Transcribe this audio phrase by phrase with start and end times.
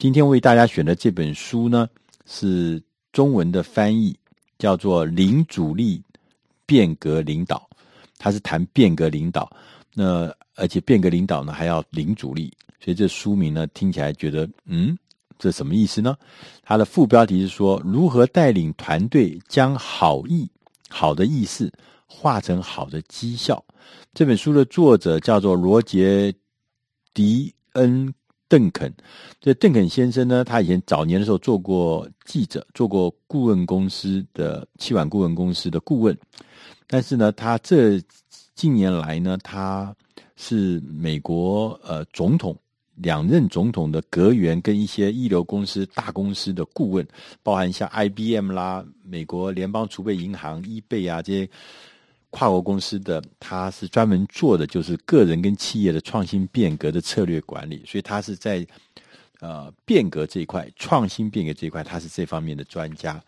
[0.00, 1.86] 今天为大家选的这本书呢，
[2.24, 4.18] 是中文的翻译，
[4.58, 6.02] 叫做《零阻力
[6.64, 7.68] 变革领导》，
[8.16, 9.54] 它是谈变革领导。
[9.92, 12.50] 那而且变革领导呢，还要零阻力，
[12.82, 14.96] 所以这书名呢，听起来觉得，嗯，
[15.38, 16.16] 这什么意思呢？
[16.62, 20.50] 它的副标题是说，如何带领团队将好意、
[20.88, 21.70] 好的意思
[22.06, 23.62] 化成好的绩效。
[24.14, 26.32] 这本书的作者叫做罗杰·
[27.12, 28.08] 迪恩·
[28.50, 28.92] 邓肯。
[29.40, 36.14] 这邓肯先生呢，他以前早年的时候做过记者，做过顾问公司的企管顾问公司的顾问，
[36.86, 37.98] 但是呢，他这
[38.54, 39.94] 近年来呢，他
[40.36, 42.54] 是美国呃总统
[42.96, 47.06] 两任总统的阁员，跟一些一流公司大公司的顾问，
[47.42, 51.48] 包含像 IBM 啦、美国联邦储备银行、eBay 啊这些
[52.30, 58.66] 跨国公司的，他是专门做的就是个人跟企业的创新变革的策略管理，所以他是在
[59.40, 63.22] 呃变革这一块、创新变革这一块，他是这方面的专家。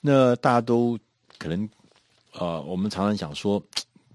[0.00, 0.98] 那大家都
[1.38, 1.68] 可能
[2.32, 3.62] 呃，我们常常讲说。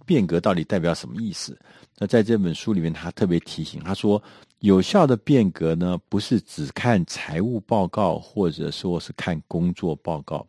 [0.05, 1.57] 变革到底代表什么意思？
[1.97, 4.21] 那在这本书里面，他特别提醒他说，
[4.59, 10.45] 有效的变革呢，不是只看财务报告，或者说是看工作报告，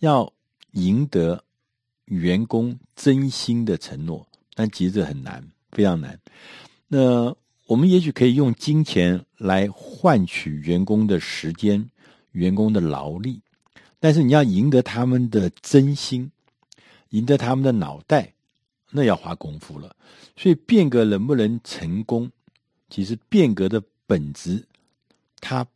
[0.00, 0.30] 要
[0.72, 1.42] 赢得
[2.06, 4.26] 员工真心的承诺。
[4.54, 6.18] 但其实很难，非常难。
[6.88, 7.34] 那
[7.66, 11.88] 我们也许可以用金钱来换取员工的时间、
[12.32, 13.40] 员工的劳力，
[13.98, 16.30] 但是你要赢得他们的真心。
[17.10, 18.32] 赢得他们的脑袋，
[18.90, 19.94] 那要花功夫了。
[20.34, 22.30] 所以变革能不能成功，
[22.88, 24.64] 其实变革的本质，
[25.38, 25.66] 它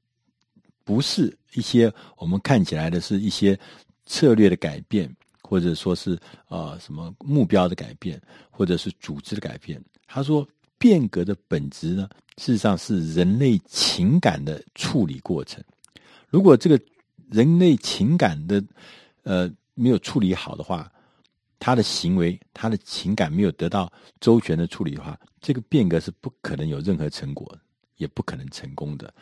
[0.83, 3.59] 不是一些我们看起来的是一些
[4.07, 5.15] 策略的改变，
[5.47, 9.83] 或者说是呃什么目标的改变，或者是组织的改变。
[10.07, 15.63] 他说，变革的本质呢，事实上是人类情感的处理过程。
[16.29, 16.79] 如果这个
[17.31, 18.63] 人类情感的
[19.23, 20.91] 呃没有处理好的话，
[21.59, 27.57] 他的行为，他的情感没有得到周全的处理的话，这个变革是不可能有任何成果，
[27.97, 29.13] 也不可能成功的。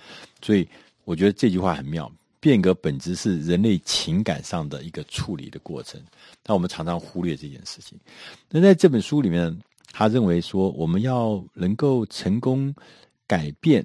[0.42, 0.68] 所以，
[1.04, 2.10] 我觉得这句话很妙。
[2.44, 5.98] 变革本质是人类情感上的一个处理的过程，
[6.42, 7.98] 但我们常常忽略这件事情。
[8.50, 9.58] 那在这本书里面，
[9.92, 12.74] 他认为说，我们要能够成功
[13.26, 13.82] 改变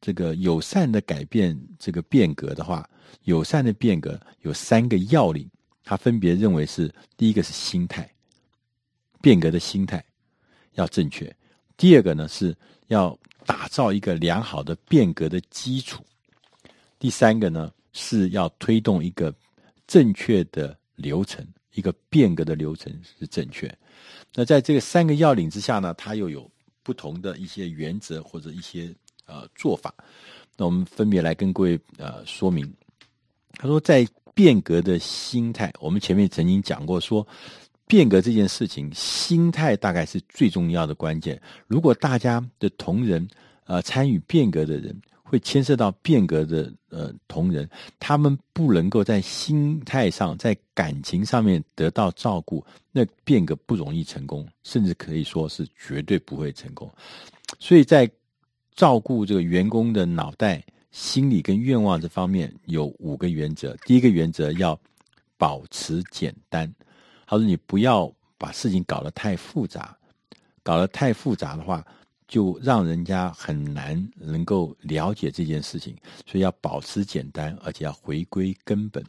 [0.00, 2.90] 这个友善的改变这个变革的话，
[3.22, 5.48] 友善的变革有三个要领。
[5.84, 8.10] 他分别认为是第一个是心态，
[9.20, 10.04] 变革的心态
[10.72, 11.32] 要正确；
[11.76, 12.52] 第二个呢是
[12.88, 16.02] 要打造一个良好的变革的基础；
[16.98, 19.34] 第三个呢是要推动一个
[19.86, 21.42] 正确的流程，
[21.72, 23.66] 一个变革的流程是正确。
[24.34, 26.48] 那在这个三个要领之下呢，它又有
[26.82, 29.92] 不同的一些原则或者一些呃做法。
[30.56, 32.70] 那我们分别来跟各位呃说明。
[33.54, 34.06] 他说在。
[34.36, 37.26] 变革的心态，我们前面曾经讲过说，
[37.86, 41.40] 变革这件事情，心态大概是最重要的关键。
[41.66, 43.26] 如果大家的同仁，
[43.64, 44.94] 呃，参与变革的人，
[45.28, 56.90] 会牵涉到变革的呃同仁，他们不能够在心态上、在感情上面得到照顾，那变革不容易成功，甚至可以说是绝对不会成功。
[57.58, 58.10] 所以在
[58.74, 60.62] 照顾这个员工的脑袋。
[60.92, 63.76] 心理跟愿望这方面有五个原则。
[63.84, 64.80] 第一个原则要
[65.36, 66.74] 保持简单，
[67.26, 69.94] 他说你不要把事情搞得太复杂，
[70.62, 71.86] 搞得太复杂的话，
[72.26, 75.96] 就让人家很难能够了解这件事情。
[76.26, 79.04] 所以要保持简单，而且要回归根本。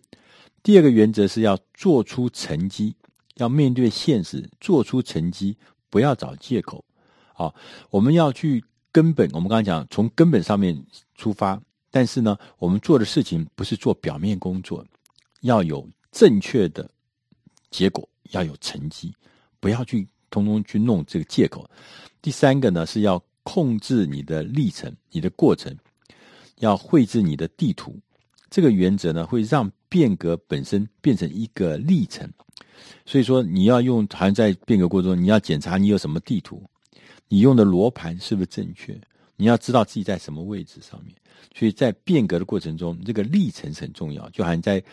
[0.63, 2.95] 第二个原则是要做出成绩，
[3.35, 5.57] 要面对现实，做出成绩，
[5.89, 6.83] 不要找借口。
[7.33, 7.55] 好，
[7.89, 9.29] 我们要去根本。
[9.31, 10.85] 我们刚才讲，从根本上面
[11.15, 11.61] 出发。
[11.89, 14.85] 但是呢，我们做的事情不是做表面工作，
[15.41, 16.87] 要有正确的
[17.71, 19.15] 结果，要有成绩，
[19.59, 21.69] 不要去通通去弄这个借口。
[22.21, 25.75] 第三个呢，是要控制你的历程，你的过程，
[26.59, 27.97] 要绘制你的地图。
[28.49, 32.29] 这个原则呢，会让变革本身变成一个历程。
[33.05, 36.63] 所以说，你要用，好像在变革过程中，你要检查你有什么地图，
[37.27, 38.99] 你用的罗盘是不是正确，
[39.35, 41.15] 你要知道自己在什么位置上面。
[41.55, 44.83] 所以在变革的过程中，这个历程很重要，就好像在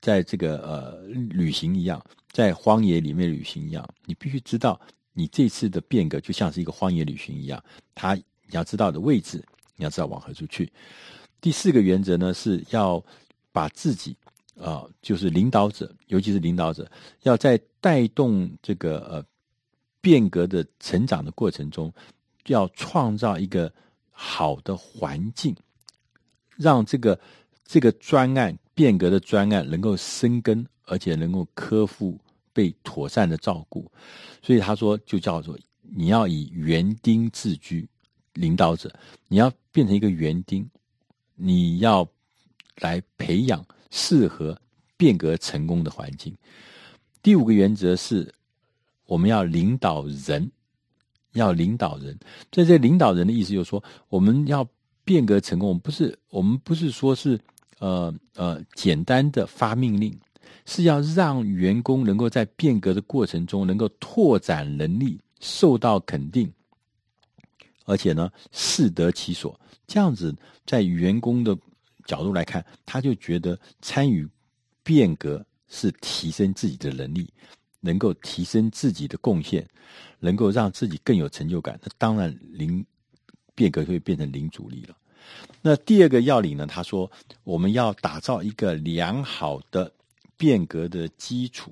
[0.00, 4.80] 在这个呃旅行一样，在荒野里面旅行一样，你必须知道
[5.12, 7.62] 你这次的变革就像是一个荒野旅行一样，
[7.94, 9.44] 它你要知道的位置，
[9.76, 10.70] 你要知道往何处去。
[11.40, 13.02] 第四个原则呢，是要
[13.52, 14.16] 把自己
[14.60, 16.90] 啊、就是领导者，尤其是领导者，
[17.22, 19.24] 要在带动这个呃
[20.00, 21.92] 变革的成长的过程中，
[22.46, 23.72] 要创造一个。
[24.20, 25.54] 好的环境，
[26.56, 27.16] 让这个
[27.64, 32.18] 这个专案变革的专案能够生根，而且能够克服
[32.52, 33.90] 被妥善的照顾。
[34.42, 37.88] 所以他说，就叫做你要以园丁自居，
[38.32, 38.92] 领导者
[39.28, 40.68] 你要变成一个园丁，
[41.34, 42.08] 你要
[42.80, 44.60] 来培养适合
[44.96, 46.34] 变革成功的环境。
[47.22, 48.32] 第五个原则是，
[49.06, 50.50] 我们要领导人。
[51.34, 52.18] 要领导人，
[52.50, 54.66] 在这领导人的意思就是说，我们要
[55.04, 57.38] 变革成功，不是我们不是说是
[57.78, 60.18] 呃呃简单的发命令，
[60.66, 66.52] 是要让员工能够在变革的过程中能够拓展能力，受到肯定，
[67.84, 69.58] 而且呢适得其所。
[69.86, 70.34] 这样子，
[70.66, 71.56] 在员工的
[72.06, 74.28] 角度来看，他就觉得参与
[74.82, 77.32] 变革是提升自己的能力。
[77.80, 79.64] 能够提升自己的贡献，
[80.18, 82.84] 能够让自己更有成就感，那当然零
[83.54, 84.96] 变革就会变成零阻力了。
[85.62, 86.66] 那第二个要领呢？
[86.66, 87.08] 他说
[87.44, 89.90] 我们要打造一个良好的
[90.38, 91.70] 变革的基础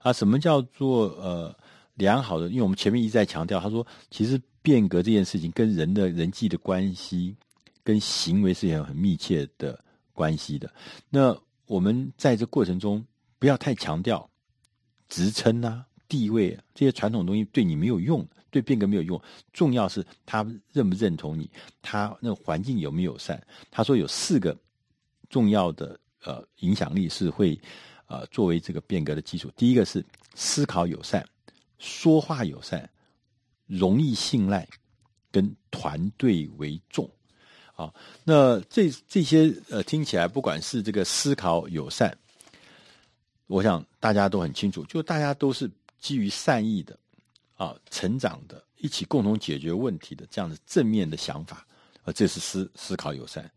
[0.00, 0.12] 啊。
[0.12, 1.56] 什么叫做呃
[1.94, 2.50] 良好的？
[2.50, 7.34] 因为我们前面一再强调，他说其实变革这件事情跟人的人际的关系、
[7.82, 9.82] 跟行为是有很密切的
[10.12, 10.70] 关系的。
[11.08, 11.34] 那
[11.64, 13.02] 我们在这过程中
[13.38, 14.28] 不要太强调。
[15.08, 19.20] 职称啊，地位啊，这些传统东西对你没有用，对变革没有用。
[19.52, 21.50] 重要是他认不认同你，
[21.82, 23.38] 他那个环境有没有善。
[23.70, 24.58] 他说有四个
[25.28, 27.60] 重要的呃影响力是会
[28.12, 29.50] 呃作为这个变革的基础。
[29.56, 30.04] 第一个是
[30.34, 31.26] 思考友善，
[31.78, 32.88] 说话友善，
[33.66, 34.68] 容易信赖，
[35.30, 37.10] 跟团队为重。
[37.74, 37.92] 啊，
[38.22, 42.14] 那这这些呃听起来，不管是这个思考友善。
[43.46, 46.98] 我想大家都很清楚，就大家都是基于善意的，
[47.56, 51.66] 啊，成长的，一起共同解决问题的这样的正面的想法，
[52.04, 53.50] 啊，这是思思考友善。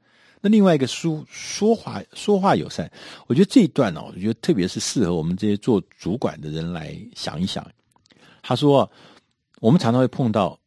[0.46, 2.88] 那另外一个说说话说话友善，
[3.26, 7.66] 我觉得这一段呢，我觉得特别是适合我们这些做主管的人来想一想。
[8.44, 8.88] 他说，
[9.60, 10.60] 我们常常会碰到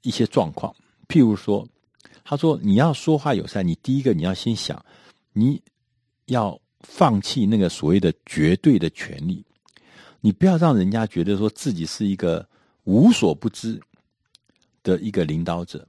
[0.00, 0.74] 一些状况，
[1.06, 1.68] 譬如说，
[2.24, 4.82] 他说你要说话友善，你第一个你要先想，
[5.34, 5.60] 你
[6.24, 6.58] 要。
[6.86, 9.42] 放弃那个所谓的绝对的权利，
[10.20, 12.46] 你不要让人家觉得说自己是一个
[12.82, 13.80] 无所不知
[14.82, 15.88] 的一个领导者。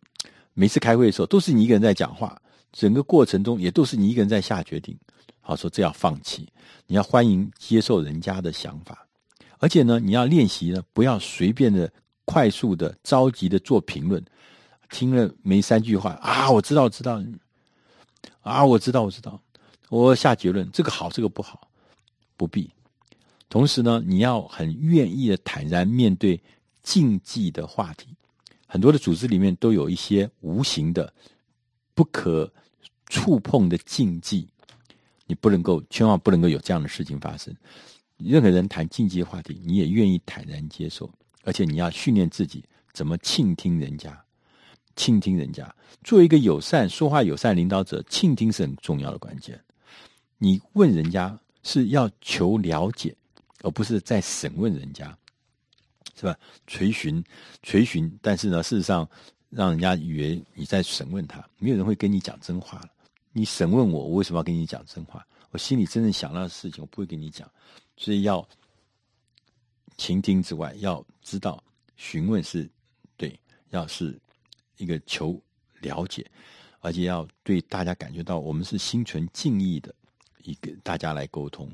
[0.56, 2.42] 每次开会的时候都是你一个人在讲话，
[2.72, 4.98] 整个过程中也都是你一个人在下决定。
[5.42, 6.48] 好，说这要放弃，
[6.88, 9.06] 你要欢迎接受人家的想法，
[9.60, 11.92] 而且呢，你要练习呢，不要随便的、
[12.24, 14.24] 快速的、着急的做评论。
[14.90, 17.22] 听了没三句话啊，我知道，知道，
[18.42, 19.40] 啊，我知道，我知道。
[19.90, 21.68] 我下结论，这个好，这个不好，
[22.38, 22.70] 不必。
[23.50, 26.42] 同时呢，你要很愿意的坦然面对
[26.82, 28.08] 禁忌的话题。
[28.76, 31.14] 很多的组织里面都有一些无形的、
[31.94, 32.52] 不可
[33.06, 34.50] 触碰的禁忌，
[35.28, 37.56] 你不能够，千万不能够有这样的事情发生。
[38.18, 41.10] 任何人谈禁忌话题，你也愿意坦然接受，
[41.46, 44.22] 而且你要训练自己怎么倾听人家。
[44.98, 45.74] 倾听人家，
[46.04, 49.58] 做一个友善、说话友善领导者，倾听是很重要的关键。
[50.38, 53.16] 你问人家是要求了解，
[53.62, 55.18] 而不是在审问人家，
[56.16, 56.38] 是吧？
[56.66, 57.24] 垂询，
[57.62, 59.08] 垂询，但是呢，事实上
[59.50, 62.82] 让人家以为你在审问他，没有人会跟你讲真话。
[63.32, 65.26] 你审问我，我为什么要跟你讲真话？
[65.52, 67.50] 我心里真正想到的事情，我不会跟你讲。
[67.98, 68.48] 所以要
[69.98, 71.62] 倾听之外，要知道
[71.98, 72.70] 询问是
[73.18, 73.38] 对，
[73.70, 74.18] 要是
[74.78, 75.42] 一个求
[75.82, 76.26] 了解，
[76.80, 79.94] 而且要对大家感觉到我们是心存敬意的。
[80.46, 81.70] 一个大家来沟通，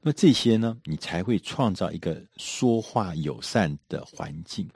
[0.00, 4.68] 那这些呢，你才会创造一个说话友善的环境。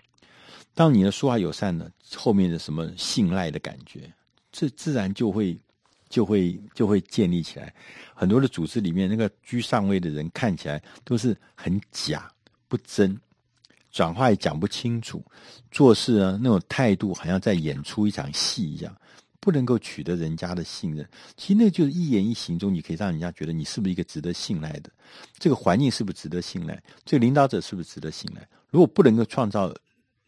[0.74, 4.12] 当你的说话友善呢，后面的什么信赖的感觉，
[4.52, 5.58] 这自然就会
[6.08, 7.74] 就会就会建立起来。
[8.14, 12.30] 很多的组织里面，那个居上位的人看起来都是很假
[12.68, 13.18] 不真，
[13.90, 15.24] 转话也讲不清楚，
[15.70, 18.94] 做事呢那种态度好像在演出一场戏一样。
[19.40, 24.90] 不能够取得人家的信任，其实那就是一言一行中，你可以让人家觉得你是不是一个值得信赖的，
[25.38, 28.46] 这个环境是不是值得信赖，这个领导者是不是值得信赖？
[28.70, 29.72] 如果不能够创造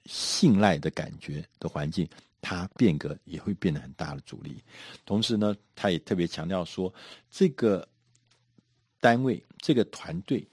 [0.07, 2.09] 信赖的感觉的环境，
[2.41, 4.63] 它变革也会变得很大的阻力。
[5.05, 6.93] 同时呢，他也特别强调说，
[7.31, 7.87] 这个
[9.01, 10.47] 单位、这个团队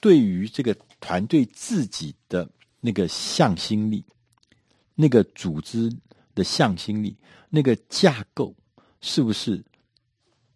[0.00, 2.46] 对于这个团队自己的
[2.80, 4.04] 那个向心力，
[4.94, 5.90] 那个组织
[6.34, 7.16] 的向心力。
[7.48, 8.54] 那个架构
[9.00, 9.62] 是不是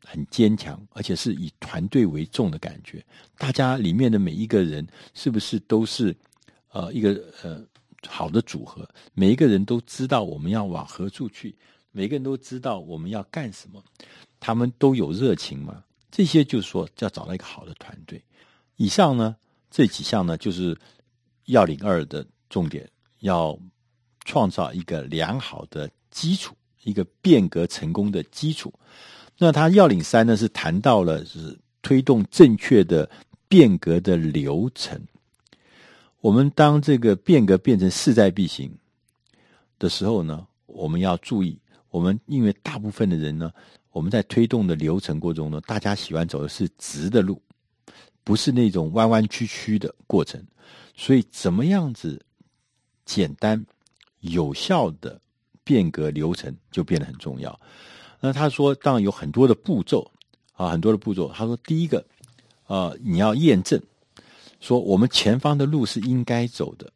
[0.04, 3.04] 很坚强，而且是以团队为重的感觉？
[3.38, 6.14] 大家里面的每一个人是不是都是
[6.69, 7.64] 呃一个呃
[8.07, 11.57] 好的组合，每一个人都知道我们要往何处去，
[11.90, 13.83] 每个人都知道我们要干什么，
[14.38, 15.83] 他们都有热情吗？
[16.11, 18.23] 这些就是说要找到一个好的团队。
[18.76, 19.35] 以上呢，
[19.71, 20.78] 这几项呢，就是
[21.47, 22.88] 要领二的重点，
[23.21, 23.59] 要
[24.25, 28.73] 创造一个良好的基础，一个变革成功的基础。
[29.37, 33.09] 那他要领三呢，是谈到了是推动正确的
[33.49, 35.00] 变革的流程。
[36.21, 38.73] 我们当这个变革变成势在必行
[39.78, 41.59] 的时候呢，我们要注意，
[41.90, 43.52] 我们因为大部分的人呢，
[43.90, 47.43] 我们在推动的流程过程中呢，大家喜欢走的是直的路，
[48.23, 50.43] 不是那种弯弯曲曲的过程。
[50.97, 52.25] 所以，怎么样子
[53.04, 53.62] 简单
[54.25, 55.21] 有效的
[55.62, 57.59] 变革流程就变得很重要。
[58.21, 60.11] 那他说，当然有很多的步骤
[60.54, 61.31] 啊，很多的步骤。
[61.33, 62.04] 他说，第一个，
[62.66, 63.81] 呃，你要验证。
[64.61, 66.90] 说我们前方的路是应该走的，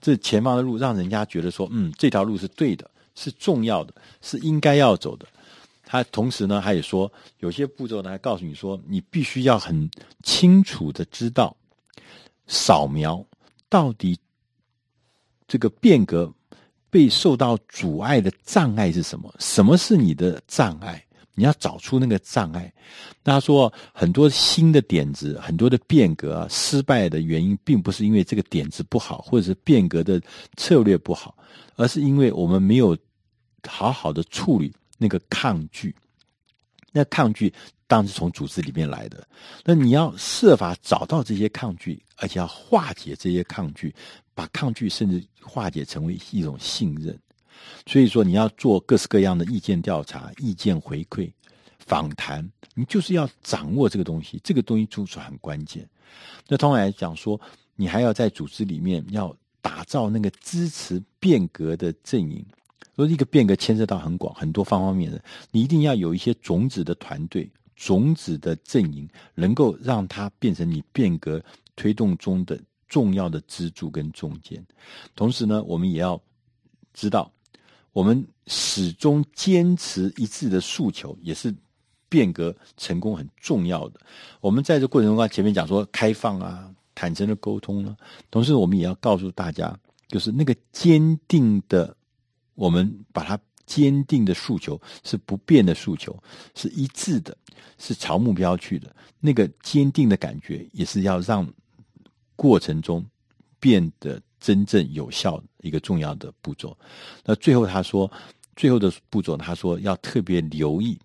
[0.00, 5.26] 这前方的路让人家觉得说，嗯，这条路是对的，是重要的，是应该要走的。
[5.84, 9.90] 他同时呢，他也说有些步骤呢，还告诉你说，你必须要很
[10.22, 11.56] 清楚的知道，
[12.46, 13.24] 扫描
[13.68, 14.16] 到底
[15.48, 16.32] 这个变革
[16.96, 19.30] 被受到阻碍的障碍是什么？
[19.38, 21.04] 什么是你的障碍？
[21.34, 22.72] 你要找出那个障碍。
[23.22, 30.18] 那他说，很多新的点子，很多的变革啊，失败的原因，并不是因为这个点子不好，或者是变革的
[30.56, 31.36] 策略不好，
[31.74, 32.96] 而是因为我们没有
[33.68, 35.94] 好好的处理那个抗拒。
[36.92, 37.52] 那抗拒
[37.86, 39.28] 当然是从组织里面来的。
[39.66, 43.94] 那你要设法找到这些抗拒，而且要化解这些抗拒，
[44.36, 47.18] 把抗拒甚至化解成为一种信任。
[47.86, 51.32] 所以说，你要做各式各样的意见调查、意见回馈、
[51.78, 54.38] 访谈，你就是要掌握这个东西。
[54.44, 55.88] 这个东西就是很关键。
[56.46, 57.40] 那通常来讲说，
[57.74, 62.44] 你还要在组织里面要打造那个支持变革的阵营。
[62.94, 71.42] 说一个变革牵涉到很广、很多方方面面的，你一定要有一些种子的团队、种子的阵营，能够让它变成你变革
[71.74, 74.64] 推动中的重要的支柱跟中间。
[75.14, 76.20] 同时呢，我们也要
[76.92, 77.30] 知道。
[77.92, 81.54] 我们始终坚持一致的诉求，也是
[82.10, 83.98] 变革成功很重要的。
[84.42, 87.96] 我们在这过程中，前面讲说开放啊、坦诚的沟通呢，
[88.30, 89.74] 同时我们也要告诉大家，
[90.08, 91.96] 就是那个坚定的，
[92.54, 96.14] 我们把它坚定的诉求是不变的诉求，
[96.54, 97.34] 是一致的，
[97.78, 98.94] 是朝目标去的。
[99.20, 101.50] 那个坚定的感觉，也是要让
[102.36, 103.04] 过程中
[103.58, 104.20] 变得。
[104.38, 106.76] 真正有效一个重要的步骤。
[107.24, 108.08] 那最后他说，
[108.54, 110.96] 最后的步骤，他说要特别留意，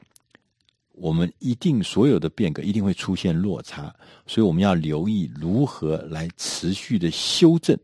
[0.91, 3.91] 我们一定所有的变革一定会出现落差，
[4.27, 7.75] 所以我们要留意如何来持续的修正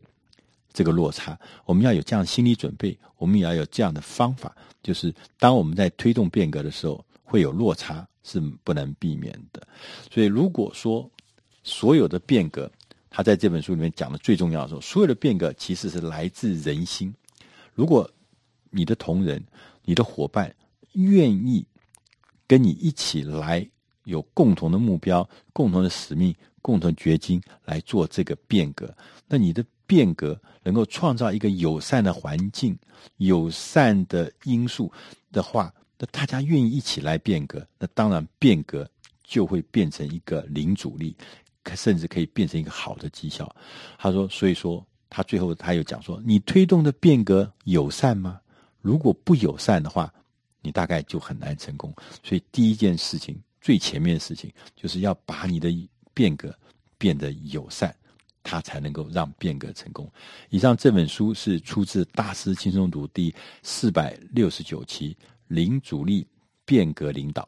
[0.72, 1.36] 这个落差。
[1.64, 9.66] 我们要有这样心理准备，我们也要有这样的方法，就是当我们在推动变革的时候，会有落差是不能避免的。
[10.12, 11.10] 所以如果说
[11.64, 12.70] 所有的变革，
[13.10, 17.14] 他在这本书里面讲的最重要的时候，所有的变革其实是来自人心。
[17.74, 18.08] 如果
[18.70, 19.42] 你的同仁、
[19.84, 20.54] 你的伙伴
[20.92, 21.64] 愿意
[22.46, 23.66] 跟你一起来，
[24.04, 28.94] 有共同的目标、共同的使命、共同决心来做这个变革，
[29.26, 32.78] 那你的变革能够创造一个友善的环境、
[33.16, 34.92] 友善的因素
[35.32, 38.88] 的话，那大家愿意一起来变革，那当然变革
[39.24, 41.16] 就会变成一个零阻力。
[41.74, 43.54] 甚至可以变成一个好的绩效。
[43.98, 48.40] 他说：“所以说，他最后他又讲说，你推动的变革友善吗？
[48.80, 50.12] 如果不友善的话，
[50.62, 51.94] 你大概就很难成功。
[52.22, 55.70] 所以第一件事情，最前面的事情，就是要把你的
[56.14, 56.56] 变革
[56.96, 57.94] 变得友善，
[58.42, 60.10] 它才能够让变革成功。
[60.48, 65.14] 以上这本书是出自《大师轻松读》第四百六十九期
[65.48, 66.26] 《零阻力
[66.64, 67.42] 变革领导》。”